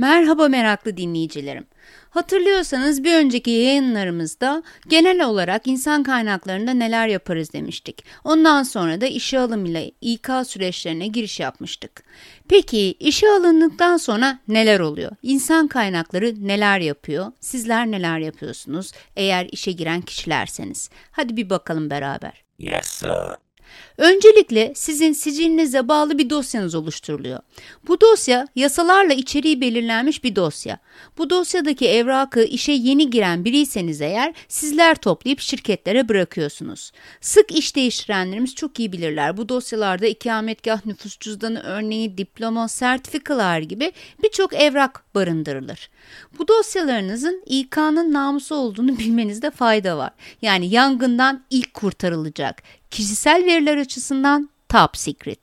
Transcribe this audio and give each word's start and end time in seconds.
Merhaba 0.00 0.48
meraklı 0.48 0.96
dinleyicilerim. 0.96 1.66
Hatırlıyorsanız 2.10 3.04
bir 3.04 3.14
önceki 3.14 3.50
yayınlarımızda 3.50 4.62
genel 4.88 5.24
olarak 5.24 5.66
insan 5.66 6.02
kaynaklarında 6.02 6.70
neler 6.70 7.08
yaparız 7.08 7.52
demiştik. 7.52 8.04
Ondan 8.24 8.62
sonra 8.62 9.00
da 9.00 9.06
işe 9.06 9.38
alım 9.38 9.64
ile 9.66 9.90
İK 10.00 10.28
süreçlerine 10.46 11.06
giriş 11.06 11.40
yapmıştık. 11.40 12.02
Peki 12.48 12.94
işe 13.00 13.28
alındıktan 13.28 13.96
sonra 13.96 14.38
neler 14.48 14.80
oluyor? 14.80 15.12
İnsan 15.22 15.68
kaynakları 15.68 16.34
neler 16.46 16.78
yapıyor? 16.78 17.32
Sizler 17.40 17.86
neler 17.86 18.18
yapıyorsunuz 18.18 18.92
eğer 19.16 19.48
işe 19.52 19.72
giren 19.72 20.00
kişilerseniz? 20.00 20.90
Hadi 21.10 21.36
bir 21.36 21.50
bakalım 21.50 21.90
beraber. 21.90 22.44
Yes, 22.58 22.86
sir. 22.86 23.49
Öncelikle 23.98 24.72
sizin 24.76 25.12
sicilinize 25.12 25.88
bağlı 25.88 26.18
bir 26.18 26.30
dosyanız 26.30 26.74
oluşturuluyor. 26.74 27.40
Bu 27.88 28.00
dosya 28.00 28.46
yasalarla 28.56 29.14
içeriği 29.14 29.60
belirlenmiş 29.60 30.24
bir 30.24 30.36
dosya. 30.36 30.78
Bu 31.18 31.30
dosyadaki 31.30 31.88
evrakı 31.88 32.42
işe 32.42 32.72
yeni 32.72 33.10
giren 33.10 33.44
biriyseniz 33.44 34.00
eğer 34.00 34.34
sizler 34.48 34.94
toplayıp 34.94 35.40
şirketlere 35.40 36.08
bırakıyorsunuz. 36.08 36.92
Sık 37.20 37.52
iş 37.52 37.76
değiştirenlerimiz 37.76 38.54
çok 38.54 38.78
iyi 38.78 38.92
bilirler. 38.92 39.36
Bu 39.36 39.48
dosyalarda 39.48 40.06
ikametgah 40.06 40.86
nüfus 40.86 41.18
cüzdanı 41.18 41.62
örneği, 41.62 42.18
diploma, 42.18 42.68
sertifikalar 42.68 43.60
gibi 43.60 43.92
birçok 44.22 44.54
evrak 44.54 45.04
barındırılır. 45.14 45.90
Bu 46.38 46.48
dosyalarınızın 46.48 47.42
İK'nın 47.46 48.12
namusu 48.12 48.54
olduğunu 48.54 48.98
bilmenizde 48.98 49.50
fayda 49.50 49.98
var. 49.98 50.10
Yani 50.42 50.66
yangından 50.66 51.44
ilk 51.50 51.74
kurtarılacak. 51.74 52.62
Kişisel 52.90 53.44
veriler 53.46 53.76
açısından 53.76 54.50
top 54.68 54.96
secret. 54.96 55.40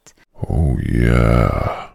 Oh, 0.49 0.79
yeah. 0.93 1.87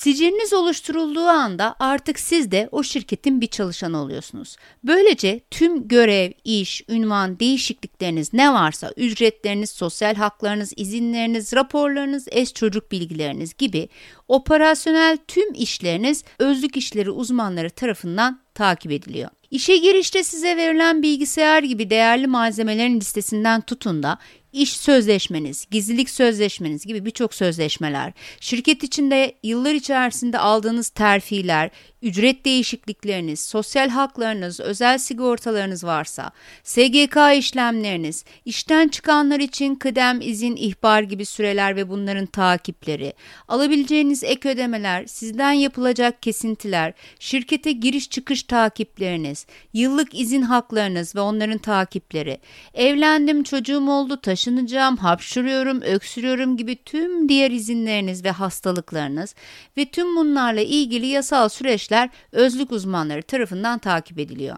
Siciliniz 0.00 0.52
oluşturulduğu 0.52 1.26
anda 1.26 1.76
artık 1.78 2.18
siz 2.18 2.50
de 2.50 2.68
o 2.72 2.82
şirketin 2.82 3.40
bir 3.40 3.46
çalışanı 3.46 4.02
oluyorsunuz. 4.02 4.56
Böylece 4.84 5.40
tüm 5.50 5.88
görev, 5.88 6.32
iş, 6.44 6.82
ünvan, 6.88 7.40
değişiklikleriniz 7.40 8.32
ne 8.32 8.52
varsa 8.52 8.92
ücretleriniz, 8.96 9.70
sosyal 9.70 10.14
haklarınız, 10.14 10.72
izinleriniz, 10.76 11.54
raporlarınız, 11.54 12.28
eş 12.30 12.54
çocuk 12.54 12.92
bilgileriniz 12.92 13.54
gibi 13.54 13.88
operasyonel 14.28 15.18
tüm 15.28 15.54
işleriniz 15.54 16.24
özlük 16.38 16.76
işleri 16.76 17.10
uzmanları 17.10 17.70
tarafından 17.70 18.40
takip 18.54 18.92
ediliyor. 18.92 19.30
İşe 19.50 19.76
girişte 19.76 20.24
size 20.24 20.56
verilen 20.56 21.02
bilgisayar 21.02 21.62
gibi 21.62 21.90
değerli 21.90 22.26
malzemelerin 22.26 23.00
listesinden 23.00 23.60
tutun 23.60 24.02
da 24.02 24.18
iş 24.52 24.76
sözleşmeniz, 24.76 25.66
gizlilik 25.70 26.10
sözleşmeniz 26.10 26.86
gibi 26.86 27.04
birçok 27.04 27.34
sözleşmeler, 27.34 28.12
şirket 28.40 28.82
içinde 28.82 29.34
yıllar 29.42 29.74
içerisinde 29.74 30.38
aldığınız 30.38 30.88
terfiler, 30.88 31.70
ücret 32.02 32.44
değişiklikleriniz, 32.44 33.40
sosyal 33.40 33.88
haklarınız, 33.88 34.60
özel 34.60 34.98
sigortalarınız 34.98 35.84
varsa, 35.84 36.30
SGK 36.64 37.16
işlemleriniz, 37.36 38.24
işten 38.44 38.88
çıkanlar 38.88 39.40
için 39.40 39.74
kıdem, 39.74 40.20
izin, 40.20 40.56
ihbar 40.56 41.02
gibi 41.02 41.24
süreler 41.24 41.76
ve 41.76 41.88
bunların 41.88 42.26
takipleri, 42.26 43.12
alabileceğiniz 43.48 44.24
ek 44.24 44.48
ödemeler, 44.48 45.06
sizden 45.06 45.52
yapılacak 45.52 46.22
kesintiler, 46.22 46.92
şirkete 47.18 47.72
giriş 47.72 48.10
çıkış 48.10 48.42
takipleriniz, 48.42 49.46
yıllık 49.72 50.20
izin 50.20 50.42
haklarınız 50.42 51.16
ve 51.16 51.20
onların 51.20 51.58
takipleri, 51.58 52.38
evlendim, 52.74 53.42
çocuğum 53.42 53.90
oldu, 53.90 54.20
taşınacağım, 54.40 54.96
hapşuruyorum, 54.96 55.80
öksürüyorum 55.82 56.56
gibi 56.56 56.84
tüm 56.84 57.28
diğer 57.28 57.50
izinleriniz 57.50 58.24
ve 58.24 58.30
hastalıklarınız 58.30 59.34
ve 59.76 59.84
tüm 59.84 60.16
bunlarla 60.16 60.60
ilgili 60.60 61.06
yasal 61.06 61.48
süreçler 61.48 62.10
özlük 62.32 62.72
uzmanları 62.72 63.22
tarafından 63.22 63.78
takip 63.78 64.18
ediliyor. 64.18 64.56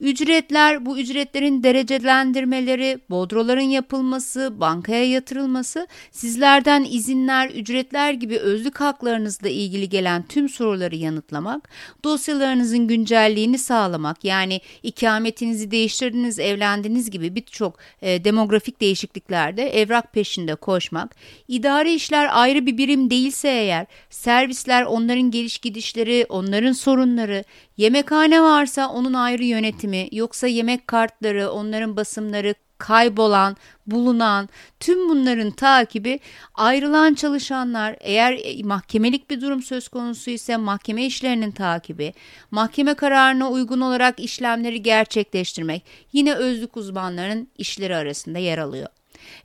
Ücretler, 0.00 0.86
bu 0.86 0.98
ücretlerin 0.98 1.62
derecelendirmeleri, 1.62 2.98
bodroların 3.10 3.60
yapılması, 3.60 4.60
bankaya 4.60 5.04
yatırılması, 5.04 5.86
sizlerden 6.10 6.86
izinler, 6.90 7.50
ücretler 7.50 8.12
gibi 8.12 8.38
özlük 8.38 8.80
haklarınızla 8.80 9.48
ilgili 9.48 9.88
gelen 9.88 10.22
tüm 10.22 10.48
soruları 10.48 10.96
yanıtlamak, 10.96 11.68
dosyalarınızın 12.04 12.86
güncelliğini 12.86 13.58
sağlamak, 13.58 14.24
yani 14.24 14.60
ikametinizi 14.82 15.70
değiştirdiniz, 15.70 16.38
evlendiniz 16.38 17.10
gibi 17.10 17.34
birçok 17.34 17.78
e, 18.02 18.24
demografik 18.24 18.80
değişikliklerde 18.80 19.80
evrak 19.80 20.12
peşinde 20.12 20.54
koşmak, 20.54 21.16
idari 21.48 21.94
işler 21.94 22.28
ayrı 22.32 22.66
bir 22.66 22.78
birim 22.78 23.10
değilse 23.10 23.48
eğer, 23.48 23.86
servisler 24.10 24.82
onların 24.82 25.30
geliş 25.30 25.58
gidişleri, 25.58 26.26
onların 26.28 26.72
sorunları, 26.72 27.44
yemekhane 27.76 28.42
varsa 28.42 28.88
onun 28.88 29.14
ayrı 29.14 29.44
yönetimi, 29.44 30.08
yoksa 30.12 30.46
yemek 30.46 30.86
kartları, 30.86 31.50
onların 31.50 31.96
basımları, 31.96 32.54
kaybolan, 32.78 33.56
bulunan 33.86 34.48
tüm 34.80 35.08
bunların 35.08 35.50
takibi 35.50 36.20
ayrılan 36.54 37.14
çalışanlar. 37.14 37.96
Eğer 38.00 38.40
mahkemelik 38.64 39.30
bir 39.30 39.40
durum 39.40 39.62
söz 39.62 39.88
konusu 39.88 40.30
ise 40.30 40.56
mahkeme 40.56 41.06
işlerinin 41.06 41.50
takibi, 41.50 42.14
mahkeme 42.50 42.94
kararına 42.94 43.50
uygun 43.50 43.80
olarak 43.80 44.20
işlemleri 44.20 44.82
gerçekleştirmek. 44.82 45.82
Yine 46.12 46.34
özlük 46.34 46.76
uzmanlarının 46.76 47.48
işleri 47.58 47.96
arasında 47.96 48.38
yer 48.38 48.58
alıyor. 48.58 48.88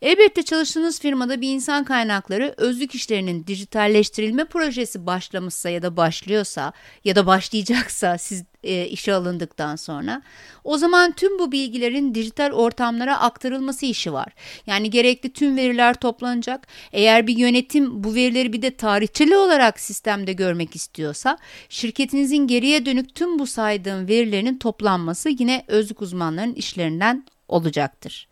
Elbette 0.01 0.43
çalıştığınız 0.43 0.99
firmada 0.99 1.41
bir 1.41 1.53
insan 1.53 1.83
kaynakları 1.83 2.53
özlük 2.57 2.95
işlerinin 2.95 3.47
dijitalleştirilme 3.47 4.45
projesi 4.45 5.05
başlamışsa 5.05 5.69
ya 5.69 5.81
da 5.81 5.97
başlıyorsa 5.97 6.73
ya 7.03 7.15
da 7.15 7.25
başlayacaksa 7.25 8.17
siz 8.17 8.43
e, 8.63 8.85
işe 8.85 9.13
alındıktan 9.13 9.75
sonra 9.75 10.21
o 10.63 10.77
zaman 10.77 11.11
tüm 11.11 11.39
bu 11.39 11.51
bilgilerin 11.51 12.15
dijital 12.15 12.51
ortamlara 12.51 13.19
aktarılması 13.19 13.85
işi 13.85 14.13
var. 14.13 14.27
Yani 14.67 14.89
gerekli 14.89 15.33
tüm 15.33 15.57
veriler 15.57 15.93
toplanacak. 15.93 16.67
Eğer 16.91 17.27
bir 17.27 17.37
yönetim 17.37 18.03
bu 18.03 18.15
verileri 18.15 18.53
bir 18.53 18.61
de 18.61 18.75
tarihçeli 18.75 19.35
olarak 19.35 19.79
sistemde 19.79 20.33
görmek 20.33 20.75
istiyorsa 20.75 21.37
şirketinizin 21.69 22.47
geriye 22.47 22.85
dönük 22.85 23.15
tüm 23.15 23.39
bu 23.39 23.47
saydığım 23.47 24.07
verilerin 24.07 24.57
toplanması 24.57 25.29
yine 25.29 25.63
özlük 25.67 26.01
uzmanlarının 26.01 26.53
işlerinden 26.53 27.25
olacaktır. 27.51 28.27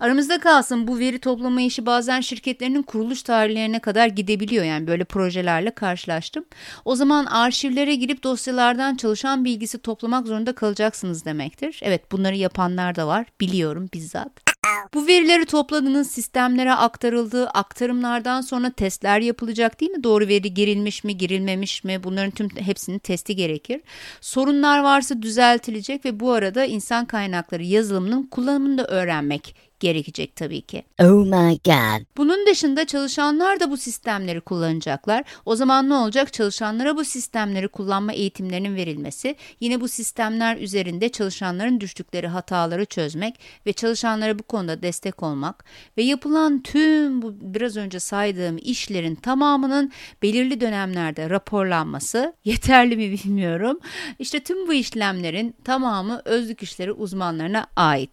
Aramızda 0.00 0.40
kalsın 0.40 0.88
bu 0.88 0.98
veri 0.98 1.18
toplama 1.18 1.60
işi 1.60 1.86
bazen 1.86 2.20
şirketlerinin 2.20 2.82
kuruluş 2.82 3.22
tarihlerine 3.22 3.78
kadar 3.78 4.06
gidebiliyor 4.06 4.64
yani 4.64 4.86
böyle 4.86 5.04
projelerle 5.04 5.70
karşılaştım. 5.70 6.44
O 6.84 6.96
zaman 6.96 7.24
arşivlere 7.24 7.94
girip 7.94 8.22
dosyalardan 8.22 8.96
çalışan 8.96 9.44
bilgisi 9.44 9.78
toplamak 9.78 10.26
zorunda 10.26 10.54
kalacaksınız 10.54 11.24
demektir. 11.24 11.80
Evet 11.82 12.12
bunları 12.12 12.36
yapanlar 12.36 12.96
da 12.96 13.06
var 13.06 13.26
biliyorum 13.40 13.88
bizzat. 13.94 14.47
Bu 14.94 15.06
verileri 15.06 15.44
topladığınız 15.44 16.10
sistemlere 16.10 16.72
aktarıldığı 16.72 17.48
aktarımlardan 17.48 18.40
sonra 18.40 18.70
testler 18.70 19.20
yapılacak 19.20 19.80
değil 19.80 19.90
mi? 19.90 20.04
Doğru 20.04 20.28
veri 20.28 20.54
girilmiş 20.54 21.04
mi, 21.04 21.16
girilmemiş 21.16 21.84
mi? 21.84 22.04
Bunların 22.04 22.30
tüm 22.30 22.48
hepsinin 22.48 22.98
testi 22.98 23.36
gerekir. 23.36 23.80
Sorunlar 24.20 24.82
varsa 24.82 25.22
düzeltilecek 25.22 26.04
ve 26.04 26.20
bu 26.20 26.32
arada 26.32 26.64
insan 26.64 27.04
kaynakları 27.04 27.62
yazılımının 27.62 28.22
kullanımını 28.22 28.78
da 28.78 28.86
öğrenmek 28.86 29.67
gerekecek 29.80 30.36
tabii 30.36 30.60
ki. 30.60 30.82
Oh 31.00 31.24
my 31.24 31.58
god. 31.64 32.04
Bunun 32.16 32.46
dışında 32.46 32.86
çalışanlar 32.86 33.60
da 33.60 33.70
bu 33.70 33.76
sistemleri 33.76 34.40
kullanacaklar. 34.40 35.24
O 35.46 35.56
zaman 35.56 35.88
ne 35.88 35.94
olacak? 35.94 36.32
Çalışanlara 36.32 36.96
bu 36.96 37.04
sistemleri 37.04 37.68
kullanma 37.68 38.12
eğitimlerinin 38.12 38.76
verilmesi, 38.76 39.36
yine 39.60 39.80
bu 39.80 39.88
sistemler 39.88 40.56
üzerinde 40.56 41.08
çalışanların 41.08 41.80
düştükleri 41.80 42.26
hataları 42.26 42.84
çözmek 42.84 43.40
ve 43.66 43.72
çalışanlara 43.72 44.38
bu 44.38 44.42
konuda 44.42 44.82
destek 44.82 45.22
olmak 45.22 45.64
ve 45.96 46.02
yapılan 46.02 46.62
tüm 46.62 47.22
bu 47.22 47.34
biraz 47.40 47.76
önce 47.76 48.00
saydığım 48.00 48.58
işlerin 48.62 49.14
tamamının 49.14 49.92
belirli 50.22 50.60
dönemlerde 50.60 51.30
raporlanması 51.30 52.34
yeterli 52.44 52.96
mi 52.96 53.10
bilmiyorum. 53.10 53.78
İşte 54.18 54.40
tüm 54.40 54.68
bu 54.68 54.72
işlemlerin 54.72 55.54
tamamı 55.64 56.22
özlük 56.24 56.62
işleri 56.62 56.92
uzmanlarına 56.92 57.66
ait. 57.76 58.10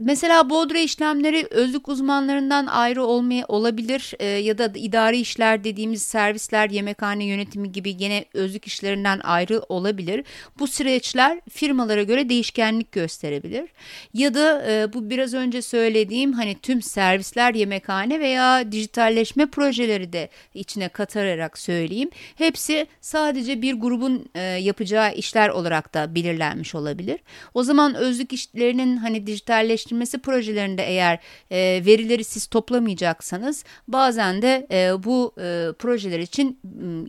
Mesela 0.00 0.50
bodra 0.50 0.78
işlemleri 0.78 1.46
özlük 1.50 1.88
uzmanlarından 1.88 2.66
ayrı 2.66 3.04
olmaya 3.04 3.44
olabilir 3.48 4.12
e, 4.18 4.24
ya 4.26 4.58
da 4.58 4.72
idari 4.74 5.16
işler 5.16 5.64
dediğimiz 5.64 6.02
servisler, 6.02 6.70
yemekhane 6.70 7.24
yönetimi 7.24 7.72
gibi 7.72 7.96
gene 7.96 8.24
özlük 8.34 8.66
işlerinden 8.66 9.20
ayrı 9.24 9.62
olabilir. 9.68 10.24
Bu 10.58 10.66
süreçler 10.66 11.40
firmalara 11.50 12.02
göre 12.02 12.28
değişkenlik 12.28 12.92
gösterebilir. 12.92 13.70
Ya 14.14 14.34
da 14.34 14.64
e, 14.70 14.92
bu 14.92 15.10
biraz 15.10 15.34
önce 15.34 15.62
söylediğim 15.62 16.32
hani 16.32 16.54
tüm 16.54 16.82
servisler, 16.82 17.54
yemekhane 17.54 18.20
veya 18.20 18.72
dijitalleşme 18.72 19.46
projeleri 19.46 20.12
de 20.12 20.28
içine 20.54 20.88
katarak 20.88 21.58
söyleyeyim. 21.58 22.10
Hepsi 22.34 22.86
sadece 23.00 23.62
bir 23.62 23.74
grubun 23.74 24.28
e, 24.34 24.40
yapacağı 24.40 25.14
işler 25.14 25.48
olarak 25.48 25.94
da 25.94 26.14
belirlenmiş 26.14 26.74
olabilir. 26.74 27.20
O 27.54 27.62
zaman 27.62 27.94
özlük 27.94 28.32
işlerinin 28.32 28.96
hani 28.96 29.26
dijitalleşme 29.26 29.87
geliştirmesi 29.88 30.18
projelerinde 30.18 30.82
eğer 30.82 31.18
e, 31.50 31.82
verileri 31.86 32.24
siz 32.24 32.46
toplamayacaksanız 32.46 33.64
bazen 33.88 34.42
de 34.42 34.66
e, 34.70 35.04
bu 35.04 35.32
e, 35.38 35.72
projeler 35.78 36.18
için 36.18 36.58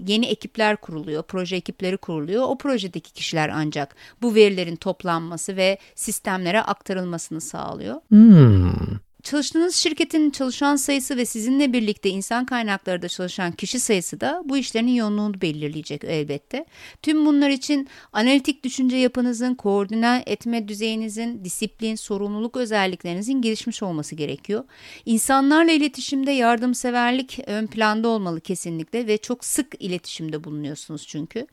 yeni 0.08 0.26
ekipler 0.26 0.78
kuruluyor, 0.78 1.24
proje 1.24 1.56
ekipleri 1.56 1.98
kuruluyor. 1.98 2.44
O 2.44 2.58
projedeki 2.58 3.14
kişiler 3.14 3.50
ancak 3.50 3.96
bu 4.22 4.36
verilerin 4.36 4.76
toplanması 4.76 5.56
ve 5.56 5.78
sistemlere 5.96 6.62
aktarılmasını 6.62 7.42
sağlıyor. 7.42 8.02
Hmm. 8.10 9.00
Çalıştığınız 9.24 9.76
şirketin 9.76 10.30
çalışan 10.30 10.76
sayısı 10.76 11.18
ve 11.18 11.26
sizinle 11.26 11.74
birlikte 11.74 12.10
insan 12.10 12.46
kaynakları 12.46 13.02
da 13.02 13.08
çalışan 13.08 13.52
kişi 13.52 13.80
sayısı 13.80 14.22
da 14.22 14.42
bu 14.46 14.58
işlerin 14.58 14.88
yoğunluğunu 14.88 15.42
belirleyecek 15.42 16.04
elbette. 16.04 16.66
Tüm 17.02 17.26
bunlar 17.26 17.50
için 17.50 17.88
analitik 18.14 18.64
düşünce 18.64 18.98
yapınızın, 18.98 19.56
koordine 19.56 20.24
etme 20.26 20.68
düzeyinizin, 20.68 21.46
disiplin, 21.46 21.96
sorumluluk 21.96 22.58
özelliklerinizin 22.58 23.42
gelişmiş 23.42 23.84
olması 23.84 24.16
gerekiyor. 24.16 24.64
İnsanlarla 25.06 25.72
iletişimde 25.72 26.32
yardımseverlik 26.32 27.40
ön 27.48 27.68
planda 27.68 28.08
olmalı 28.08 28.42
kesinlikle 28.42 29.08
ve 29.08 29.18
çok 29.18 29.46
sık 29.46 29.68
iletişimde 29.80 30.44
bulunuyorsunuz 30.44 31.08
çünkü. 31.08 31.48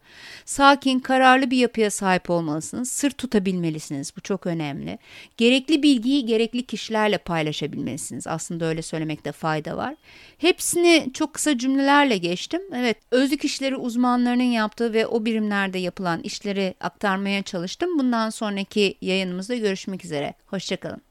Sakin, 0.45 0.99
kararlı 0.99 1.51
bir 1.51 1.57
yapıya 1.57 1.91
sahip 1.91 2.31
olmalısınız. 2.31 2.91
Sır 2.91 3.11
tutabilmelisiniz. 3.11 4.17
Bu 4.17 4.21
çok 4.21 4.47
önemli. 4.47 4.99
Gerekli 5.37 5.83
bilgiyi 5.83 6.27
gerekli 6.27 6.67
kişilerle 6.67 7.19
paylaşabilmelisiniz 7.19 7.56
paylaşabilmelisiniz. 7.57 8.27
Aslında 8.27 8.65
öyle 8.65 8.83
söylemekte 8.83 9.33
fayda 9.33 9.77
var. 9.77 9.95
Hepsini 10.39 11.11
çok 11.15 11.35
kısa 11.35 11.59
cümlelerle 11.59 12.19
geçtim. 12.19 12.61
Evet, 12.75 12.97
özlük 13.11 13.45
işleri 13.45 13.77
uzmanlarının 13.77 14.43
yaptığı 14.43 14.93
ve 14.93 15.07
o 15.07 15.25
birimlerde 15.25 15.79
yapılan 15.79 16.21
işleri 16.23 16.75
aktarmaya 16.81 17.43
çalıştım. 17.43 17.99
Bundan 17.99 18.31
sonraki 18.31 18.99
yayınımızda 19.01 19.57
görüşmek 19.57 20.05
üzere. 20.05 20.35
Hoşçakalın. 20.47 21.03